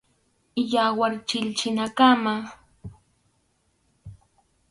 [0.71, 2.33] Yawar chilchinankama.